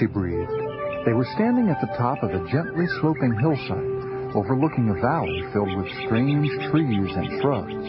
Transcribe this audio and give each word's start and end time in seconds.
she 0.00 0.06
breathed. 0.06 0.50
They 1.04 1.12
were 1.12 1.28
standing 1.36 1.68
at 1.68 1.80
the 1.80 1.94
top 2.00 2.22
of 2.24 2.32
a 2.32 2.48
gently 2.48 2.88
sloping 3.00 3.36
hillside, 3.36 4.32
overlooking 4.34 4.88
a 4.88 5.00
valley 5.00 5.44
filled 5.52 5.76
with 5.76 5.92
strange 6.08 6.48
trees 6.72 7.12
and 7.12 7.28
shrubs. 7.40 7.84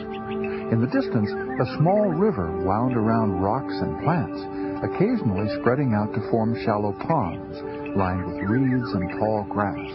In 0.76 0.80
the 0.80 0.92
distance, 0.92 1.32
a 1.32 1.78
small 1.80 2.12
river 2.12 2.52
wound 2.68 2.96
around 2.96 3.40
rocks 3.40 3.76
and 3.80 4.04
plants, 4.04 4.40
occasionally 4.84 5.48
spreading 5.60 5.94
out 5.96 6.12
to 6.14 6.30
form 6.30 6.56
shallow 6.64 6.92
ponds, 7.08 7.56
lined 7.96 8.28
with 8.28 8.44
reeds 8.44 8.92
and 8.92 9.08
tall 9.20 9.48
grass. 9.48 9.92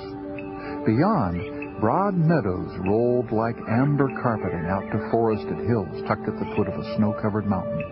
Beyond, 0.84 1.80
broad 1.80 2.16
meadows 2.16 2.72
rolled 2.88 3.32
like 3.32 3.56
amber 3.68 4.08
carpeting 4.22 4.64
out 4.68 4.88
to 4.92 5.08
forested 5.10 5.68
hills 5.68 6.00
tucked 6.08 6.28
at 6.28 6.38
the 6.38 6.48
foot 6.56 6.68
of 6.68 6.80
a 6.80 6.96
snow-covered 6.96 7.46
mountain. 7.46 7.84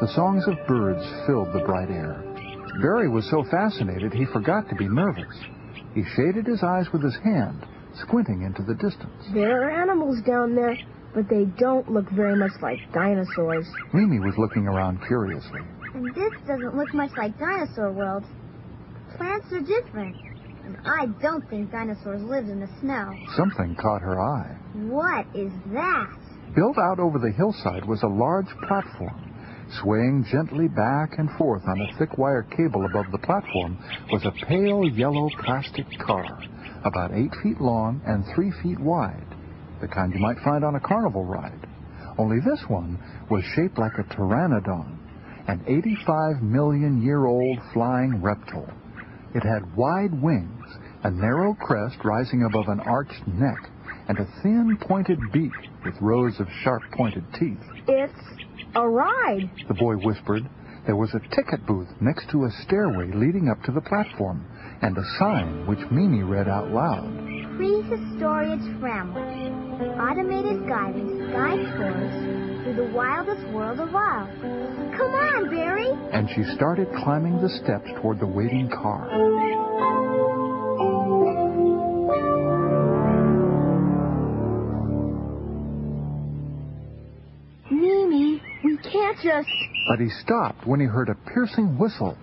The 0.00 0.12
songs 0.14 0.44
of 0.48 0.56
birds 0.66 1.04
filled 1.26 1.52
the 1.52 1.64
bright 1.64 1.90
air. 1.90 2.33
Barry 2.80 3.08
was 3.08 3.28
so 3.30 3.44
fascinated 3.50 4.12
he 4.12 4.26
forgot 4.26 4.68
to 4.68 4.74
be 4.74 4.88
nervous. 4.88 5.34
He 5.94 6.04
shaded 6.16 6.46
his 6.46 6.62
eyes 6.62 6.86
with 6.92 7.02
his 7.02 7.16
hand, 7.22 7.64
squinting 7.94 8.42
into 8.42 8.62
the 8.62 8.74
distance. 8.74 9.22
There 9.32 9.64
are 9.64 9.70
animals 9.70 10.20
down 10.26 10.54
there, 10.54 10.76
but 11.14 11.28
they 11.28 11.44
don't 11.58 11.90
look 11.90 12.10
very 12.10 12.36
much 12.36 12.52
like 12.60 12.78
dinosaurs. 12.92 13.66
Mimi 13.92 14.18
was 14.18 14.34
looking 14.36 14.66
around 14.66 14.98
curiously. 15.06 15.60
And 15.94 16.12
this 16.14 16.32
doesn't 16.46 16.76
look 16.76 16.92
much 16.92 17.12
like 17.16 17.38
Dinosaur 17.38 17.92
World. 17.92 18.24
Plants 19.16 19.46
are 19.52 19.60
different. 19.60 20.16
And 20.64 20.76
I 20.84 21.06
don't 21.22 21.48
think 21.48 21.70
dinosaurs 21.70 22.22
lived 22.22 22.48
in 22.48 22.58
the 22.58 22.68
snow. 22.80 23.12
Something 23.36 23.76
caught 23.80 24.02
her 24.02 24.20
eye. 24.20 24.56
What 24.74 25.26
is 25.36 25.52
that? 25.72 26.10
Built 26.56 26.78
out 26.78 26.98
over 26.98 27.18
the 27.18 27.30
hillside 27.30 27.84
was 27.84 28.02
a 28.02 28.08
large 28.08 28.48
platform. 28.66 29.23
Swaying 29.70 30.24
gently 30.30 30.68
back 30.68 31.18
and 31.18 31.30
forth 31.32 31.62
on 31.66 31.80
a 31.80 31.98
thick 31.98 32.18
wire 32.18 32.42
cable 32.42 32.84
above 32.84 33.10
the 33.10 33.18
platform 33.18 33.78
was 34.12 34.24
a 34.24 34.46
pale 34.46 34.86
yellow 34.88 35.28
plastic 35.40 35.86
car, 35.98 36.26
about 36.84 37.12
eight 37.12 37.32
feet 37.42 37.60
long 37.60 38.00
and 38.06 38.24
three 38.34 38.52
feet 38.62 38.78
wide, 38.78 39.26
the 39.80 39.88
kind 39.88 40.12
you 40.12 40.20
might 40.20 40.38
find 40.44 40.64
on 40.64 40.76
a 40.76 40.80
carnival 40.80 41.24
ride. 41.24 41.66
Only 42.18 42.40
this 42.40 42.62
one 42.68 42.98
was 43.30 43.42
shaped 43.56 43.78
like 43.78 43.98
a 43.98 44.04
pteranodon, 44.04 44.98
an 45.48 45.64
85 45.66 46.42
million 46.42 47.02
year 47.02 47.24
old 47.24 47.58
flying 47.72 48.22
reptile. 48.22 48.72
It 49.34 49.42
had 49.42 49.76
wide 49.76 50.22
wings, 50.22 50.64
a 51.02 51.10
narrow 51.10 51.54
crest 51.54 51.96
rising 52.04 52.44
above 52.44 52.68
an 52.68 52.80
arched 52.80 53.26
neck, 53.26 53.70
and 54.08 54.18
a 54.18 54.28
thin 54.42 54.78
pointed 54.80 55.18
beak 55.32 55.52
with 55.84 56.00
rows 56.00 56.38
of 56.38 56.46
sharp 56.62 56.82
pointed 56.92 57.24
teeth. 57.38 57.58
It's 57.86 58.12
a 58.74 58.88
ride. 58.88 59.50
The 59.68 59.74
boy 59.74 59.96
whispered. 59.96 60.48
There 60.86 60.96
was 60.96 61.14
a 61.14 61.34
ticket 61.34 61.66
booth 61.66 61.88
next 62.00 62.30
to 62.30 62.44
a 62.44 62.50
stairway 62.64 63.10
leading 63.12 63.48
up 63.48 63.62
to 63.64 63.72
the 63.72 63.80
platform, 63.80 64.44
and 64.82 64.96
a 64.96 65.04
sign 65.18 65.66
which 65.66 65.78
Mimi 65.90 66.22
read 66.22 66.48
out 66.48 66.70
loud. 66.70 67.08
Prehistoria 67.56 68.56
Tramway. 68.80 69.50
Automated 69.96 70.68
guidance 70.68 71.32
guide 71.32 71.64
tours 71.76 72.64
through 72.64 72.74
the 72.76 72.92
wildest 72.94 73.46
world 73.48 73.80
of 73.80 73.94
all. 73.94 74.28
Come 74.96 75.14
on, 75.14 75.50
Barry. 75.50 75.88
And 76.12 76.28
she 76.34 76.44
started 76.54 76.88
climbing 77.02 77.40
the 77.40 77.48
steps 77.62 77.88
toward 78.00 78.18
the 78.20 78.26
waiting 78.26 78.68
car. 78.68 79.08
Can't 88.92 89.16
just. 89.22 89.48
But 89.88 90.00
he 90.00 90.08
stopped 90.22 90.66
when 90.66 90.80
he 90.80 90.86
heard 90.86 91.08
a 91.08 91.14
piercing 91.32 91.78
whistle, 91.78 92.16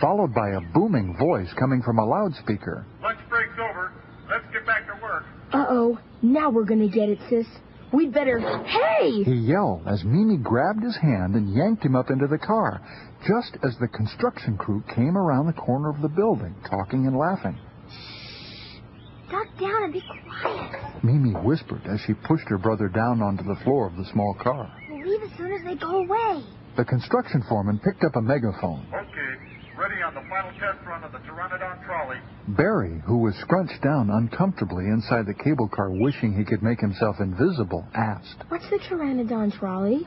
followed 0.00 0.34
by 0.34 0.50
a 0.50 0.60
booming 0.60 1.16
voice 1.18 1.52
coming 1.58 1.82
from 1.82 1.98
a 1.98 2.04
loudspeaker. 2.04 2.86
Lunch 3.02 3.18
break's 3.28 3.58
over. 3.58 3.92
Let's 4.30 4.44
get 4.52 4.64
back 4.66 4.86
to 4.86 5.02
work. 5.02 5.24
Uh 5.52 5.66
oh. 5.68 5.98
Now 6.22 6.50
we're 6.50 6.64
gonna 6.64 6.88
get 6.88 7.08
it, 7.08 7.18
sis. 7.28 7.46
We'd 7.92 8.14
better. 8.14 8.38
Hey! 8.38 9.24
He 9.24 9.32
yelled 9.34 9.82
as 9.88 10.04
Mimi 10.04 10.36
grabbed 10.36 10.82
his 10.84 10.96
hand 10.96 11.34
and 11.34 11.52
yanked 11.52 11.84
him 11.84 11.96
up 11.96 12.10
into 12.10 12.28
the 12.28 12.38
car, 12.38 12.80
just 13.26 13.56
as 13.64 13.76
the 13.80 13.88
construction 13.88 14.56
crew 14.56 14.84
came 14.94 15.16
around 15.16 15.46
the 15.46 15.52
corner 15.52 15.90
of 15.90 16.00
the 16.00 16.08
building, 16.08 16.54
talking 16.70 17.06
and 17.08 17.16
laughing. 17.16 17.58
Shh. 17.90 18.78
Duck 19.30 19.46
down 19.58 19.84
and 19.84 19.92
be 19.92 20.02
quiet. 20.40 21.04
Mimi 21.04 21.32
whispered 21.32 21.82
as 21.86 22.00
she 22.06 22.14
pushed 22.14 22.48
her 22.48 22.58
brother 22.58 22.88
down 22.88 23.22
onto 23.22 23.42
the 23.42 23.58
floor 23.64 23.86
of 23.88 23.96
the 23.96 24.04
small 24.12 24.36
car. 24.40 24.70
We'll 25.62 25.72
leave 25.72 25.78
as 25.78 25.82
soon 25.82 25.96
as 25.96 26.06
they 26.06 26.08
go 26.08 26.36
away. 26.36 26.44
The 26.76 26.84
construction 26.84 27.42
foreman 27.48 27.78
picked 27.78 28.04
up 28.04 28.16
a 28.16 28.22
megaphone. 28.22 28.86
Okay. 28.92 29.36
Ready 29.76 30.02
on 30.02 30.14
the 30.14 30.22
final 30.28 30.50
test 30.60 30.86
run 30.86 31.02
of 31.04 31.12
the 31.12 31.18
Pteranodon 31.18 31.84
trolley. 31.86 32.18
Barry, 32.48 33.00
who 33.06 33.18
was 33.18 33.34
scrunched 33.36 33.82
down 33.82 34.10
uncomfortably 34.10 34.84
inside 34.84 35.24
the 35.26 35.34
cable 35.34 35.68
car 35.68 35.90
wishing 35.90 36.36
he 36.36 36.44
could 36.44 36.62
make 36.62 36.80
himself 36.80 37.16
invisible, 37.18 37.86
asked. 37.94 38.44
What's 38.48 38.68
the 38.68 38.78
Pteranodon 38.78 39.58
trolley? 39.58 40.04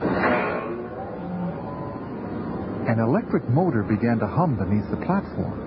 An 2.86 3.00
electric 3.00 3.48
motor 3.48 3.82
began 3.82 4.18
to 4.20 4.26
hum 4.26 4.56
beneath 4.56 4.88
the 4.90 5.04
platform. 5.04 5.60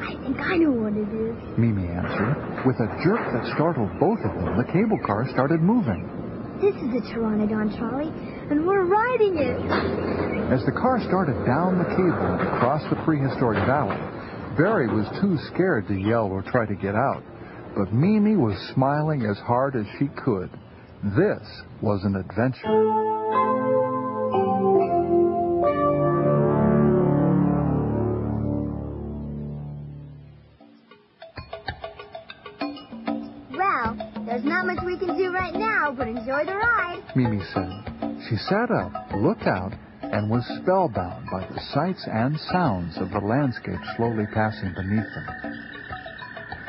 I 0.00 0.16
think 0.24 0.40
I 0.40 0.56
know 0.56 0.72
what 0.72 0.94
it 0.94 1.08
is. 1.12 1.36
Mimi 1.58 1.88
answered. 1.88 2.64
With 2.64 2.76
a 2.80 2.88
jerk 3.04 3.20
that 3.34 3.52
startled 3.54 3.90
both 4.00 4.18
of 4.24 4.32
them, 4.34 4.56
the 4.56 4.64
cable 4.72 4.98
car 5.04 5.28
started 5.30 5.60
moving. 5.60 6.08
This 6.62 6.76
is 6.76 6.92
the 6.92 7.02
Pteranodon 7.10 7.76
trolley, 7.76 8.06
and 8.48 8.64
we're 8.64 8.84
riding 8.84 9.36
it. 9.36 10.52
As 10.52 10.64
the 10.64 10.70
car 10.70 11.00
started 11.08 11.34
down 11.44 11.76
the 11.76 11.90
cable 11.90 12.54
across 12.54 12.88
the 12.88 12.94
prehistoric 13.02 13.58
valley, 13.66 13.98
Barry 14.56 14.86
was 14.86 15.08
too 15.20 15.36
scared 15.52 15.88
to 15.88 15.94
yell 15.94 16.26
or 16.26 16.40
try 16.40 16.64
to 16.64 16.76
get 16.76 16.94
out. 16.94 17.24
But 17.76 17.92
Mimi 17.92 18.36
was 18.36 18.56
smiling 18.74 19.26
as 19.26 19.38
hard 19.38 19.74
as 19.74 19.86
she 19.98 20.06
could. 20.24 20.50
This 21.02 21.42
was 21.80 22.04
an 22.04 22.14
adventure. 22.14 24.01
There's 34.32 34.48
not 34.48 34.64
much 34.64 34.80
we 34.86 34.96
can 34.96 35.12
do 35.12 35.30
right 35.30 35.52
now 35.52 35.92
but 35.92 36.08
enjoy 36.08 36.40
the 36.48 36.56
ride. 36.56 37.04
Mimi 37.14 37.44
said. 37.52 37.68
She 38.28 38.36
sat 38.48 38.72
up, 38.72 39.12
looked 39.12 39.44
out, 39.44 39.76
and 40.00 40.30
was 40.30 40.40
spellbound 40.56 41.28
by 41.28 41.44
the 41.52 41.60
sights 41.76 42.00
and 42.08 42.40
sounds 42.48 42.96
of 42.96 43.10
the 43.12 43.20
landscape 43.20 43.80
slowly 43.96 44.24
passing 44.32 44.72
beneath 44.72 45.04
them. 45.12 45.28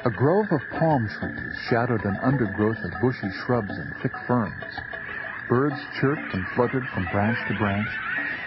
A 0.03 0.11
grove 0.11 0.51
of 0.51 0.59
palm 0.75 1.07
trees 1.07 1.55
shadowed 1.69 2.03
an 2.03 2.19
undergrowth 2.19 2.83
of 2.83 2.99
bushy 2.99 3.31
shrubs 3.45 3.71
and 3.71 3.95
thick 4.03 4.11
ferns. 4.27 4.73
Birds 5.47 5.79
chirped 6.01 6.33
and 6.35 6.43
fluttered 6.55 6.83
from 6.93 7.07
branch 7.15 7.39
to 7.47 7.55
branch. 7.55 7.87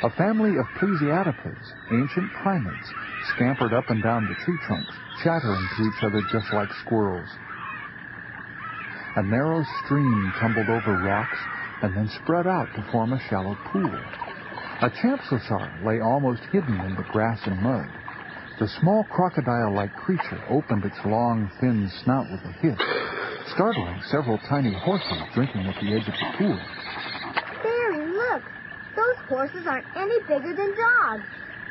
A 0.04 0.10
family 0.20 0.60
of 0.60 0.68
plesiadapes, 0.76 1.72
ancient 1.90 2.28
primates, 2.42 2.88
scampered 3.32 3.72
up 3.72 3.88
and 3.88 4.02
down 4.02 4.28
the 4.28 4.36
tree 4.44 4.58
trunks, 4.66 4.92
chattering 5.24 5.68
to 5.78 5.82
each 5.88 6.04
other 6.04 6.20
just 6.30 6.52
like 6.52 6.68
squirrels. 6.84 7.30
A 9.16 9.22
narrow 9.22 9.64
stream 9.82 10.32
tumbled 10.38 10.68
over 10.68 10.92
rocks 10.92 11.38
and 11.82 11.96
then 11.96 12.08
spread 12.22 12.46
out 12.46 12.68
to 12.74 12.92
form 12.92 13.14
a 13.14 13.20
shallow 13.30 13.56
pool. 13.72 13.98
A 14.82 14.90
champsosaur 14.90 15.84
lay 15.84 16.00
almost 16.00 16.42
hidden 16.52 16.78
in 16.84 16.94
the 16.96 17.08
grass 17.12 17.40
and 17.46 17.56
mud. 17.62 17.88
The 18.58 18.68
small 18.80 19.04
crocodile-like 19.04 19.94
creature 19.96 20.44
opened 20.50 20.84
its 20.84 21.00
long, 21.06 21.50
thin 21.60 21.90
snout 22.04 22.26
with 22.30 22.44
a 22.44 22.52
hiss, 22.60 22.78
startling 23.54 24.00
several 24.10 24.38
tiny 24.50 24.72
horses 24.84 25.22
drinking 25.32 25.64
at 25.64 25.80
the 25.80 25.96
edge 25.96 26.08
of 26.08 26.12
the 26.12 26.36
pool. 26.36 26.60
Barry, 27.62 28.04
look. 28.04 28.44
Those 28.96 29.18
horses 29.28 29.66
aren't 29.66 29.86
any 29.96 30.20
bigger 30.28 30.52
than 30.54 30.74
dogs. 30.76 31.28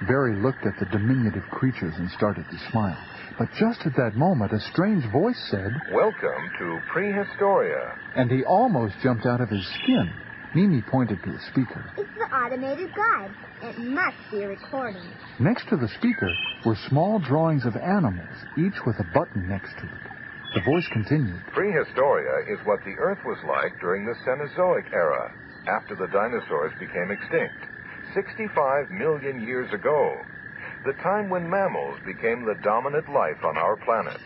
Barry 0.08 0.36
looked 0.42 0.66
at 0.66 0.78
the 0.80 0.86
diminutive 0.86 1.46
creatures 1.52 1.94
and 1.98 2.10
started 2.10 2.46
to 2.50 2.72
smile. 2.72 2.98
But 3.38 3.50
just 3.60 3.82
at 3.86 3.96
that 3.98 4.16
moment, 4.16 4.54
a 4.54 4.60
strange 4.72 5.04
voice 5.12 5.40
said, 5.52 5.72
Welcome 5.92 6.44
to 6.60 6.80
Prehistoria. 6.92 7.96
and 8.16 8.32
he 8.32 8.44
almost 8.46 8.96
jumped 9.04 9.26
out 9.26 9.42
of 9.42 9.50
his 9.50 9.66
skin. 9.84 10.10
Mimi 10.56 10.82
pointed 10.90 11.22
to 11.24 11.32
the 11.34 11.40
speaker. 11.52 11.84
It's 11.98 12.10
the 12.16 12.34
automated 12.34 12.90
guide. 12.96 13.32
It 13.62 13.78
must 13.80 14.16
be 14.32 14.44
a 14.44 14.48
recording. 14.48 15.04
Next 15.38 15.68
to 15.68 15.76
the 15.76 15.90
speaker 16.00 16.32
were 16.66 16.78
small 16.88 17.20
drawings 17.20 17.66
of 17.66 17.76
animals, 17.76 18.32
each 18.58 18.80
with 18.86 18.96
a 19.00 19.08
button 19.14 19.50
next 19.50 19.74
to 19.80 19.84
it. 19.84 20.04
The 20.56 20.62
voice 20.62 20.88
continued. 20.94 21.42
Prehistoria 21.52 22.48
is 22.48 22.60
what 22.64 22.80
the 22.86 22.96
Earth 22.98 23.20
was 23.26 23.38
like 23.46 23.78
during 23.82 24.06
the 24.06 24.16
Cenozoic 24.24 24.88
era, 24.94 25.30
after 25.68 25.96
the 25.96 26.08
dinosaurs 26.08 26.72
became 26.80 27.12
extinct, 27.12 27.68
65 28.16 28.92
million 28.92 29.42
years 29.46 29.68
ago, 29.74 30.16
the 30.86 30.94
time 31.02 31.30
when 31.30 31.50
mammals 31.50 31.98
became 32.06 32.46
the 32.46 32.62
dominant 32.64 33.10
life 33.10 33.42
on 33.44 33.58
our 33.58 33.76
planet. 33.78 34.22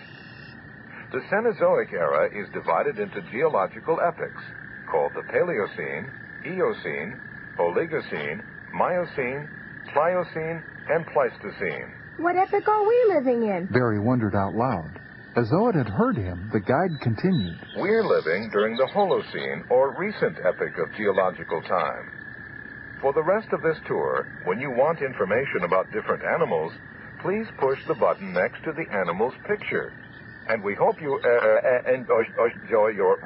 The 1.12 1.24
Cenozoic 1.32 1.94
era 1.94 2.28
is 2.28 2.52
divided 2.54 3.00
into 3.00 3.32
geological 3.32 3.98
epochs 4.06 4.44
called 4.92 5.14
the 5.16 5.24
Paleocene, 5.32 6.12
Eocene, 6.46 7.20
Oligocene, 7.58 8.44
Miocene, 8.74 9.48
Pliocene, 9.94 10.64
and 10.90 11.06
Pleistocene. 11.08 11.94
What 12.18 12.36
epoch 12.36 12.68
are 12.68 12.88
we 12.88 13.14
living 13.16 13.44
in? 13.44 13.68
Barry 13.72 14.00
wondered 14.00 14.36
out 14.36 14.54
loud. 14.54 15.00
As 15.36 15.50
though 15.50 15.70
it 15.70 15.76
had 15.76 15.88
heard 15.88 16.18
him, 16.18 16.50
the 16.52 16.60
guide 16.60 17.00
continued. 17.02 17.58
We're 17.78 18.04
living 18.04 18.50
during 18.52 18.76
the 18.76 18.90
Holocene, 18.94 19.64
or 19.70 19.96
recent 19.98 20.38
epoch 20.46 20.78
of 20.78 20.94
geological 20.98 21.62
time. 21.62 22.19
For 23.02 23.14
the 23.14 23.24
rest 23.24 23.48
of 23.54 23.62
this 23.62 23.78
tour, 23.88 24.28
when 24.44 24.60
you 24.60 24.72
want 24.72 25.02
information 25.02 25.64
about 25.64 25.92
different 25.92 26.24
animals, 26.24 26.74
please 27.22 27.48
push 27.58 27.80
the 27.88 27.96
button 27.96 28.34
next 28.34 28.64
to 28.66 28.74
the 28.74 28.86
animal's 28.94 29.34
picture. 29.48 29.94
And 30.50 30.64
we 30.64 30.76
hope 30.76 31.00
you 31.02 31.16
uh, 31.16 31.28
uh, 31.28 31.94
enjoy 31.94 32.90
your 32.90 33.18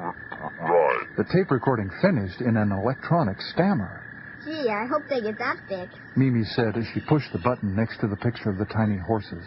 ride. 0.60 1.06
The 1.16 1.24
tape 1.24 1.50
recording 1.50 1.90
finished 2.02 2.40
in 2.40 2.56
an 2.56 2.70
electronic 2.70 3.40
stammer. 3.52 4.02
Gee, 4.44 4.68
I 4.68 4.86
hope 4.86 5.02
they 5.08 5.22
get 5.22 5.38
that 5.38 5.56
fixed. 5.68 5.96
Mimi 6.16 6.44
said 6.44 6.76
as 6.76 6.84
she 6.92 7.00
pushed 7.00 7.32
the 7.32 7.38
button 7.38 7.74
next 7.74 7.98
to 8.00 8.06
the 8.06 8.16
picture 8.16 8.50
of 8.50 8.58
the 8.58 8.66
tiny 8.66 8.98
horses. 8.98 9.42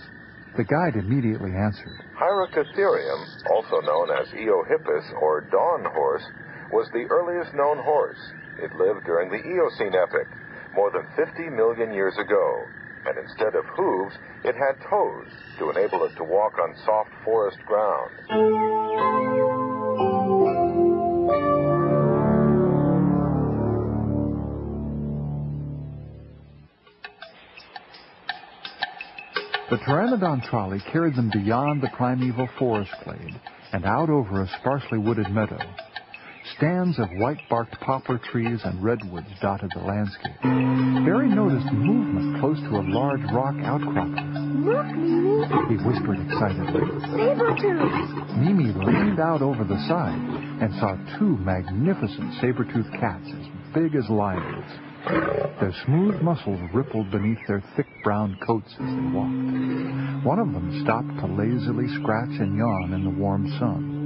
The 0.58 0.64
guide 0.66 0.96
immediately 0.98 1.52
answered. 1.54 2.02
Hyracotherium, 2.18 3.46
also 3.52 3.80
known 3.82 4.10
as 4.10 4.28
Eohippus 4.34 5.22
or 5.22 5.42
dawn 5.52 5.86
horse, 5.94 6.26
was 6.72 6.90
the 6.94 7.06
earliest 7.10 7.54
known 7.54 7.78
horse. 7.78 8.20
It 8.60 8.76
lived 8.76 9.06
during 9.06 9.30
the 9.30 9.38
Eocene 9.38 9.96
epoch, 9.96 10.28
more 10.74 10.92
than 10.92 11.08
50 11.16 11.50
million 11.50 11.94
years 11.94 12.16
ago. 12.18 12.66
And 13.06 13.18
instead 13.18 13.56
of 13.56 13.66
hooves, 13.76 14.16
it 14.44 14.56
had 14.56 14.76
toes 14.90 15.28
to 15.60 15.70
enable 15.70 16.04
it 16.06 16.16
to 16.18 16.24
walk 16.24 16.54
on 16.60 16.76
soft 16.86 17.12
forest 17.24 17.58
ground. 17.66 18.12
The 29.70 29.78
Pteranodon 29.78 30.50
trolley 30.50 30.80
carried 30.92 31.16
them 31.16 31.30
beyond 31.30 31.82
the 31.82 31.90
primeval 31.90 32.48
forest 32.58 32.92
glade 33.04 33.40
and 33.74 33.84
out 33.84 34.10
over 34.10 34.42
a 34.42 34.48
sparsely 34.60 34.98
wooded 34.98 35.30
meadow. 35.30 35.60
Stands 36.58 36.98
of 36.98 37.08
white-barked 37.18 37.80
poplar 37.82 38.20
trees 38.32 38.60
and 38.64 38.84
redwoods 38.84 39.28
dotted 39.44 39.70
the 39.76 39.82
landscape. 39.82 40.42
Barry 40.42 41.30
noticed 41.30 41.72
movement 41.72 42.42
close 42.42 42.58
to 42.58 42.78
a 42.78 42.86
large 42.90 43.22
rock 43.32 43.54
outcropping. 43.62 44.66
Look, 44.66 44.88
Mimi. 44.98 45.46
He 45.70 45.78
whispered 45.86 46.18
excitedly. 46.26 46.82
Saber-tooth. 47.14 48.38
Mimi 48.42 48.74
leaned 48.74 49.20
out 49.20 49.44
over 49.44 49.64
the 49.64 49.78
side 49.88 50.18
and 50.18 50.74
saw 50.82 50.98
two 51.20 51.38
magnificent 51.38 52.42
saber-toothed 52.42 52.92
cats 53.00 53.30
as 53.30 53.46
big 53.76 53.94
as 53.94 54.10
lions. 54.10 54.66
Their 55.62 55.76
smooth 55.86 56.22
muscles 56.24 56.60
rippled 56.74 57.12
beneath 57.12 57.40
their 57.48 57.64
thick 57.76 57.86
brown 58.04 58.36
coats 58.48 58.74
as 58.74 58.90
they 58.98 59.14
walked. 59.14 60.26
One 60.26 60.40
of 60.40 60.52
them 60.52 60.82
stopped 60.82 61.22
to 61.22 61.28
lazily 61.28 61.86
scratch 62.02 62.34
and 62.42 62.58
yawn 62.58 62.94
in 62.94 63.04
the 63.04 63.12
warm 63.12 63.48
sun. 63.60 63.97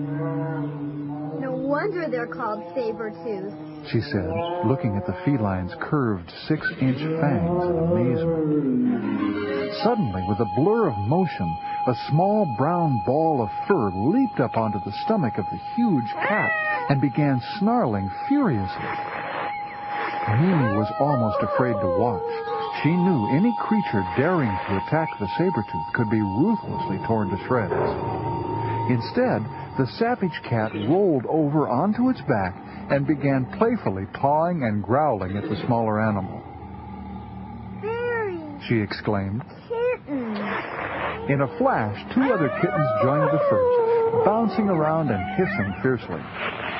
Wonder 1.82 2.06
they're 2.14 2.28
called 2.28 2.62
saber-tooth. 2.76 3.90
She 3.90 4.02
said, 4.14 4.30
looking 4.70 4.94
at 4.98 5.08
the 5.10 5.18
feline's 5.26 5.74
curved 5.82 6.30
six-inch 6.48 7.02
fangs 7.18 7.64
in 7.66 7.78
amazement. 7.90 9.74
Suddenly, 9.82 10.22
with 10.30 10.38
a 10.46 10.52
blur 10.62 10.94
of 10.94 10.98
motion, 11.10 11.50
a 11.88 11.96
small 12.08 12.46
brown 12.56 13.02
ball 13.04 13.42
of 13.42 13.50
fur 13.68 13.90
leaped 14.14 14.40
up 14.40 14.58
onto 14.58 14.78
the 14.86 14.94
stomach 15.06 15.40
of 15.40 15.46
the 15.50 15.58
huge 15.74 16.12
cat 16.14 16.52
and 16.94 17.02
began 17.02 17.42
snarling 17.58 18.12
furiously. 18.30 18.92
Mimi 20.38 20.78
was 20.78 20.94
almost 21.02 21.42
afraid 21.42 21.74
to 21.82 21.98
watch. 21.98 22.22
She 22.84 22.94
knew 22.94 23.34
any 23.34 23.58
creature 23.58 24.06
daring 24.22 24.54
to 24.54 24.78
attack 24.86 25.10
the 25.18 25.28
saber-tooth 25.36 25.94
could 25.96 26.12
be 26.12 26.22
ruthlessly 26.22 27.02
torn 27.08 27.34
to 27.34 27.42
shreds. 27.50 27.74
Instead, 28.94 29.42
the 29.82 29.88
savage 29.98 30.38
cat 30.48 30.72
rolled 30.88 31.26
over 31.26 31.68
onto 31.68 32.10
its 32.10 32.22
back 32.30 32.54
and 32.92 33.08
began 33.08 33.48
playfully 33.58 34.06
pawing 34.14 34.62
and 34.62 34.84
growling 34.84 35.36
at 35.36 35.42
the 35.50 35.56
smaller 35.66 36.00
animal. 36.00 36.38
Barry, 37.82 38.38
She 38.70 38.76
exclaimed. 38.78 39.42
kitten. 39.68 40.38
In 41.34 41.42
a 41.42 41.50
flash, 41.58 41.98
two 42.14 42.22
other 42.32 42.50
kittens 42.62 42.90
joined 43.02 43.26
the 43.34 43.42
first, 43.50 44.24
bouncing 44.24 44.70
around 44.70 45.10
and 45.10 45.24
hissing 45.34 45.74
fiercely. 45.82 46.22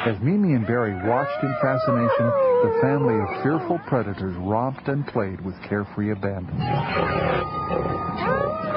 As 0.06 0.22
Mimi 0.22 0.54
and 0.54 0.68
Barry 0.68 0.94
watched 1.10 1.42
in 1.44 1.56
fascination, 1.60 2.28
the 2.62 2.78
family 2.84 3.18
of 3.18 3.42
fearful 3.42 3.80
predators 3.88 4.36
romped 4.38 4.88
and 4.90 5.08
played 5.08 5.42
with 5.42 5.56
carefree 5.68 6.12
abandon. 6.12 6.56
Ah. 6.62 8.71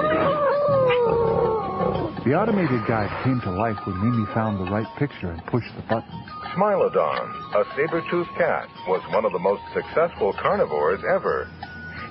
The 2.25 2.33
automated 2.33 2.87
guide 2.89 3.13
came 3.23 3.39
to 3.43 3.51
life 3.51 3.77
when 3.85 4.01
Mimi 4.01 4.25
found 4.33 4.57
the 4.59 4.71
right 4.73 4.89
picture 4.97 5.31
and 5.31 5.45
pushed 5.45 5.69
the 5.77 5.83
button. 5.83 6.25
Smilodon, 6.57 7.29
a 7.53 7.65
saber-toothed 7.77 8.31
cat, 8.39 8.67
was 8.89 9.03
one 9.13 9.27
of 9.27 9.33
the 9.33 9.39
most 9.39 9.61
successful 9.75 10.33
carnivores 10.41 11.05
ever. 11.05 11.51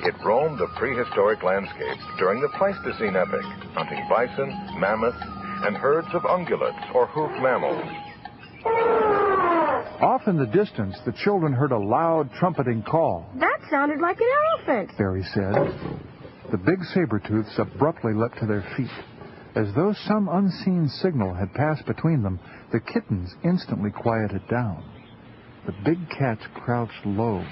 It 0.05 0.13
roamed 0.23 0.59
the 0.59 0.67
prehistoric 0.77 1.41
landscape 1.41 1.97
during 2.19 2.41
the 2.41 2.49
Pleistocene 2.49 3.15
epoch, 3.15 3.41
hunting 3.73 4.05
bison, 4.07 4.49
mammoths, 4.77 5.17
and 5.65 5.75
herds 5.75 6.09
of 6.13 6.21
ungulates 6.21 6.93
or 6.93 7.07
hoofed 7.07 7.41
mammals. 7.41 7.81
Off 9.99 10.27
in 10.27 10.37
the 10.37 10.45
distance, 10.45 10.95
the 11.05 11.13
children 11.23 11.53
heard 11.53 11.71
a 11.71 11.77
loud 11.77 12.29
trumpeting 12.37 12.83
call. 12.83 13.25
That 13.39 13.61
sounded 13.71 13.99
like 13.99 14.19
an 14.19 14.29
elephant. 14.51 14.91
Barry 14.95 15.23
said. 15.33 15.55
The 16.51 16.57
big 16.57 16.83
saber-tooths 16.93 17.57
abruptly 17.57 18.13
leapt 18.13 18.37
to 18.39 18.45
their 18.45 18.61
feet. 18.77 18.91
As 19.55 19.67
though 19.75 19.93
some 20.07 20.29
unseen 20.29 20.87
signal 20.87 21.33
had 21.35 21.53
passed 21.53 21.85
between 21.85 22.23
them, 22.23 22.39
the 22.71 22.79
kittens 22.79 23.35
instantly 23.43 23.91
quieted 23.91 24.41
down. 24.49 24.83
The 25.67 25.75
big 25.85 25.99
cats 26.09 26.41
crouched 26.55 27.05
low 27.05 27.45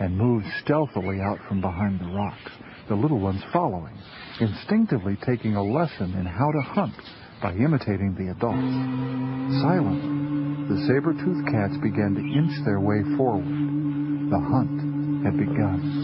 and 0.00 0.16
moved 0.16 0.46
stealthily 0.62 1.20
out 1.20 1.38
from 1.48 1.60
behind 1.60 2.00
the 2.00 2.06
rocks, 2.16 2.50
the 2.88 2.94
little 2.94 3.20
ones 3.20 3.42
following, 3.52 3.94
instinctively 4.40 5.18
taking 5.26 5.54
a 5.54 5.62
lesson 5.62 6.14
in 6.14 6.24
how 6.24 6.50
to 6.50 6.60
hunt 6.62 6.94
by 7.42 7.52
imitating 7.52 8.14
the 8.14 8.30
adults. 8.32 9.60
Silently, 9.60 10.74
the 10.74 10.86
saber-toothed 10.88 11.46
cats 11.52 11.76
began 11.82 12.14
to 12.14 12.22
inch 12.22 12.64
their 12.64 12.80
way 12.80 13.02
forward. 13.16 13.44
The 13.44 14.40
hunt 14.40 15.24
had 15.24 15.36
begun. 15.36 16.01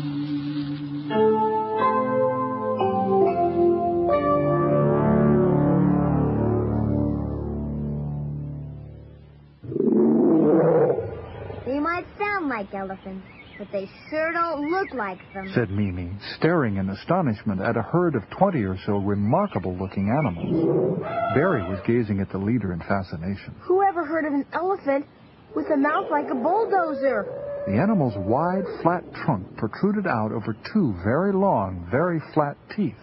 Like 12.72 12.80
elephants, 12.82 13.26
but 13.58 13.68
they 13.72 13.88
sure 14.10 14.32
don't 14.32 14.70
look 14.70 14.92
like 14.92 15.18
them. 15.32 15.50
said 15.54 15.70
Mimi, 15.70 16.10
staring 16.36 16.76
in 16.76 16.90
astonishment 16.90 17.60
at 17.60 17.76
a 17.76 17.82
herd 17.82 18.14
of 18.14 18.22
twenty 18.30 18.62
or 18.62 18.76
so 18.84 18.98
remarkable-looking 18.98 20.08
animals. 20.10 21.00
Barry 21.34 21.62
was 21.62 21.78
gazing 21.86 22.20
at 22.20 22.30
the 22.30 22.38
leader 22.38 22.72
in 22.72 22.80
fascination. 22.80 23.54
Who 23.60 23.82
ever 23.82 24.04
heard 24.04 24.26
of 24.26 24.34
an 24.34 24.46
elephant 24.52 25.06
with 25.54 25.66
a 25.72 25.76
mouth 25.76 26.10
like 26.10 26.26
a 26.30 26.34
bulldozer? 26.34 27.26
The 27.66 27.74
animal's 27.74 28.16
wide, 28.18 28.64
flat 28.82 29.04
trunk 29.24 29.56
protruded 29.56 30.06
out 30.06 30.32
over 30.32 30.56
two 30.72 30.94
very 31.04 31.32
long, 31.32 31.86
very 31.90 32.20
flat 32.34 32.56
teeth, 32.76 33.00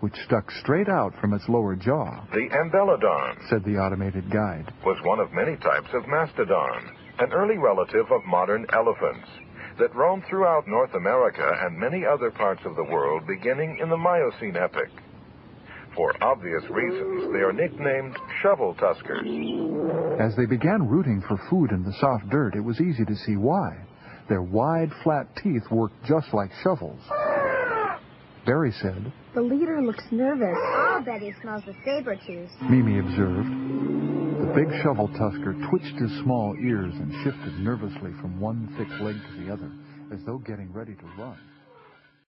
which 0.00 0.14
stuck 0.26 0.50
straight 0.50 0.88
out 0.88 1.14
from 1.20 1.32
its 1.34 1.44
lower 1.48 1.76
jaw, 1.76 2.24
The 2.32 2.48
Amebelodon 2.50 3.48
said 3.48 3.64
the 3.64 3.78
automated 3.78 4.30
guide. 4.30 4.72
was 4.84 4.98
one 5.04 5.18
of 5.20 5.32
many 5.32 5.56
types 5.56 5.88
of 5.94 6.06
mastodon, 6.08 6.90
an 7.18 7.32
early 7.32 7.58
relative 7.58 8.06
of 8.10 8.24
modern 8.26 8.66
elephants 8.72 9.28
that 9.78 9.94
roamed 9.94 10.24
throughout 10.28 10.66
North 10.66 10.94
America 10.94 11.50
and 11.62 11.78
many 11.78 12.04
other 12.04 12.30
parts 12.30 12.62
of 12.64 12.76
the 12.76 12.84
world 12.84 13.26
beginning 13.26 13.78
in 13.80 13.88
the 13.88 13.96
Miocene 13.96 14.56
epoch. 14.56 14.90
For 15.96 16.12
obvious 16.22 16.62
reasons, 16.70 17.32
they 17.32 17.40
are 17.40 17.52
nicknamed 17.52 18.16
shovel 18.42 18.74
tuskers. 18.74 20.20
As 20.20 20.36
they 20.36 20.46
began 20.46 20.88
rooting 20.88 21.22
for 21.26 21.40
food 21.50 21.70
in 21.72 21.82
the 21.82 21.92
soft 22.00 22.28
dirt, 22.30 22.54
it 22.54 22.60
was 22.60 22.80
easy 22.80 23.04
to 23.04 23.16
see 23.16 23.36
why. 23.36 23.76
Their 24.28 24.42
wide, 24.42 24.90
flat 25.02 25.26
teeth 25.42 25.64
worked 25.70 26.04
just 26.04 26.32
like 26.32 26.50
shovels. 26.62 27.00
Barry 28.46 28.72
said, 28.80 29.12
The 29.34 29.42
leader 29.42 29.82
looks 29.82 30.04
nervous. 30.10 30.56
I'll 30.76 31.02
bet 31.02 31.20
he 31.20 31.32
smells 31.42 31.64
the 31.66 31.74
saber-tooth. 31.84 32.50
Mimi 32.70 32.98
observed. 32.98 33.77
Big 34.58 34.82
shovel 34.82 35.06
tusker 35.06 35.54
twitched 35.70 35.94
his 36.00 36.10
small 36.24 36.52
ears 36.60 36.92
and 36.92 37.12
shifted 37.22 37.60
nervously 37.60 38.10
from 38.20 38.40
one 38.40 38.68
thick 38.76 38.88
leg 39.00 39.14
to 39.14 39.44
the 39.44 39.52
other, 39.52 39.70
as 40.12 40.18
though 40.26 40.38
getting 40.38 40.72
ready 40.72 40.96
to 40.96 41.04
run. 41.16 41.36